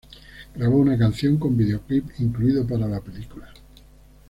[0.55, 3.49] Grabó una canción con videoclip incluido para la película.